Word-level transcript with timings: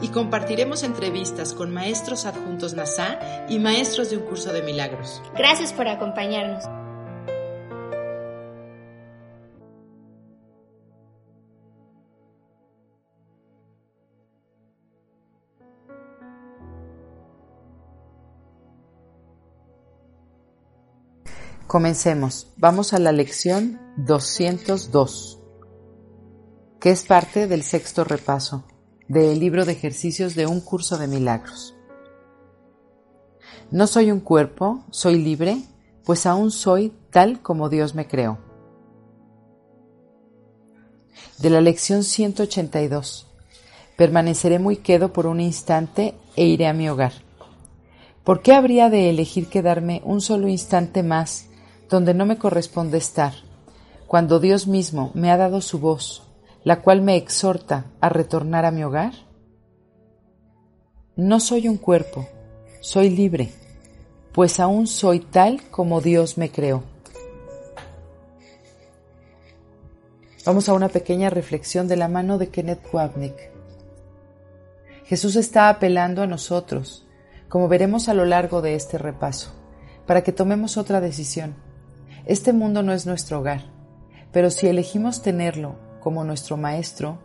y 0.00 0.08
compartiremos 0.08 0.82
entrevistas 0.82 1.54
con 1.54 1.72
maestros 1.72 2.26
adjuntos 2.26 2.74
NASA 2.74 3.18
y 3.48 3.58
maestros 3.58 4.10
de 4.10 4.18
un 4.18 4.24
curso 4.24 4.52
de 4.52 4.62
milagros. 4.62 5.22
Gracias 5.36 5.72
por 5.72 5.88
acompañarnos. 5.88 6.64
Comencemos. 21.66 22.50
Vamos 22.56 22.94
a 22.94 22.98
la 22.98 23.12
lección 23.12 23.78
202, 23.98 25.38
que 26.80 26.90
es 26.90 27.04
parte 27.04 27.46
del 27.46 27.62
sexto 27.62 28.04
repaso 28.04 28.64
del 29.08 29.40
libro 29.40 29.64
de 29.64 29.72
ejercicios 29.72 30.34
de 30.34 30.46
un 30.46 30.60
curso 30.60 30.98
de 30.98 31.08
milagros. 31.08 31.74
No 33.70 33.86
soy 33.86 34.10
un 34.10 34.20
cuerpo, 34.20 34.84
soy 34.90 35.18
libre, 35.18 35.62
pues 36.04 36.26
aún 36.26 36.50
soy 36.50 36.92
tal 37.10 37.40
como 37.40 37.68
Dios 37.68 37.94
me 37.94 38.06
creó. 38.06 38.38
De 41.38 41.50
la 41.50 41.60
lección 41.60 42.04
182. 42.04 43.26
Permaneceré 43.96 44.58
muy 44.58 44.76
quedo 44.76 45.12
por 45.12 45.26
un 45.26 45.40
instante 45.40 46.14
e 46.36 46.46
iré 46.46 46.66
a 46.66 46.72
mi 46.72 46.88
hogar. 46.88 47.12
¿Por 48.24 48.42
qué 48.42 48.52
habría 48.52 48.90
de 48.90 49.10
elegir 49.10 49.48
quedarme 49.48 50.02
un 50.04 50.20
solo 50.20 50.48
instante 50.48 51.02
más 51.02 51.46
donde 51.88 52.14
no 52.14 52.26
me 52.26 52.36
corresponde 52.36 52.98
estar, 52.98 53.32
cuando 54.06 54.40
Dios 54.40 54.66
mismo 54.66 55.10
me 55.14 55.30
ha 55.30 55.36
dado 55.36 55.60
su 55.60 55.78
voz, 55.78 56.27
la 56.68 56.82
cual 56.82 57.00
me 57.00 57.16
exhorta 57.16 57.86
a 57.98 58.10
retornar 58.10 58.66
a 58.66 58.70
mi 58.70 58.84
hogar? 58.84 59.14
No 61.16 61.40
soy 61.40 61.66
un 61.66 61.78
cuerpo, 61.78 62.28
soy 62.82 63.08
libre, 63.08 63.48
pues 64.32 64.60
aún 64.60 64.86
soy 64.86 65.20
tal 65.20 65.62
como 65.70 66.02
Dios 66.02 66.36
me 66.36 66.50
creó. 66.50 66.82
Vamos 70.44 70.68
a 70.68 70.74
una 70.74 70.90
pequeña 70.90 71.30
reflexión 71.30 71.88
de 71.88 71.96
la 71.96 72.06
mano 72.06 72.36
de 72.36 72.50
Kenneth 72.50 72.86
Wapnick. 72.92 73.50
Jesús 75.06 75.36
está 75.36 75.70
apelando 75.70 76.20
a 76.20 76.26
nosotros, 76.26 77.06
como 77.48 77.68
veremos 77.68 78.10
a 78.10 78.12
lo 78.12 78.26
largo 78.26 78.60
de 78.60 78.74
este 78.74 78.98
repaso, 78.98 79.54
para 80.06 80.22
que 80.22 80.32
tomemos 80.32 80.76
otra 80.76 81.00
decisión. 81.00 81.54
Este 82.26 82.52
mundo 82.52 82.82
no 82.82 82.92
es 82.92 83.06
nuestro 83.06 83.38
hogar, 83.38 83.72
pero 84.32 84.50
si 84.50 84.66
elegimos 84.66 85.22
tenerlo 85.22 85.87
como 86.08 86.24
nuestro 86.24 86.56
Maestro, 86.56 87.18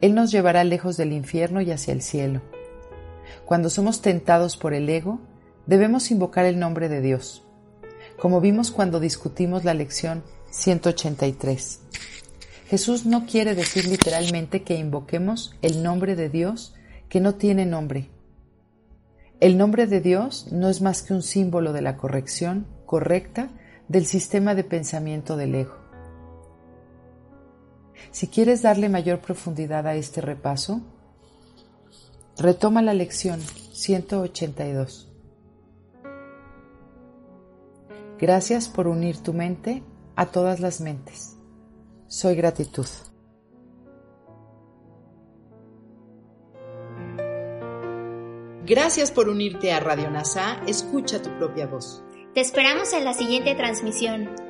Él 0.00 0.14
nos 0.14 0.30
llevará 0.30 0.64
lejos 0.64 0.96
del 0.96 1.12
infierno 1.12 1.60
y 1.60 1.70
hacia 1.72 1.92
el 1.92 2.00
cielo. 2.00 2.40
Cuando 3.44 3.68
somos 3.68 4.00
tentados 4.00 4.56
por 4.56 4.72
el 4.72 4.88
ego, 4.88 5.20
debemos 5.66 6.10
invocar 6.10 6.46
el 6.46 6.58
nombre 6.58 6.88
de 6.88 7.02
Dios, 7.02 7.44
como 8.18 8.40
vimos 8.40 8.70
cuando 8.70 8.98
discutimos 8.98 9.62
la 9.64 9.74
lección 9.74 10.24
183. 10.52 11.80
Jesús 12.66 13.04
no 13.04 13.26
quiere 13.26 13.54
decir 13.54 13.86
literalmente 13.86 14.62
que 14.62 14.78
invoquemos 14.78 15.54
el 15.60 15.82
nombre 15.82 16.16
de 16.16 16.30
Dios 16.30 16.74
que 17.10 17.20
no 17.20 17.34
tiene 17.34 17.66
nombre. 17.66 18.08
El 19.38 19.58
nombre 19.58 19.86
de 19.86 20.00
Dios 20.00 20.46
no 20.50 20.70
es 20.70 20.80
más 20.80 21.02
que 21.02 21.12
un 21.12 21.22
símbolo 21.22 21.74
de 21.74 21.82
la 21.82 21.98
corrección 21.98 22.66
correcta 22.86 23.50
del 23.88 24.06
sistema 24.06 24.54
de 24.54 24.64
pensamiento 24.64 25.36
del 25.36 25.56
ego. 25.56 25.79
Si 28.10 28.28
quieres 28.28 28.62
darle 28.62 28.88
mayor 28.88 29.20
profundidad 29.20 29.86
a 29.86 29.94
este 29.94 30.20
repaso, 30.20 30.80
retoma 32.36 32.82
la 32.82 32.94
lección 32.94 33.40
182. 33.40 35.08
Gracias 38.18 38.68
por 38.68 38.88
unir 38.88 39.18
tu 39.18 39.32
mente 39.32 39.82
a 40.16 40.26
todas 40.26 40.60
las 40.60 40.80
mentes. 40.80 41.36
Soy 42.06 42.34
gratitud. 42.34 42.86
Gracias 48.66 49.10
por 49.10 49.28
unirte 49.28 49.72
a 49.72 49.80
Radio 49.80 50.10
NASA. 50.10 50.60
Escucha 50.66 51.22
tu 51.22 51.30
propia 51.38 51.66
voz. 51.66 52.02
Te 52.34 52.40
esperamos 52.40 52.92
en 52.92 53.04
la 53.04 53.14
siguiente 53.14 53.54
transmisión. 53.54 54.49